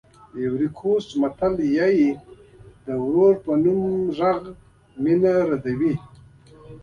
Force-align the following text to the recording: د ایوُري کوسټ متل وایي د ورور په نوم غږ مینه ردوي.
د 0.31 0.33
ایوُري 0.37 0.67
کوسټ 0.79 1.09
متل 1.21 1.53
وایي 1.75 2.09
د 2.85 2.87
ورور 3.03 3.33
په 3.45 3.51
نوم 3.63 3.83
غږ 4.17 4.41
مینه 5.03 5.33
ردوي. 5.49 5.93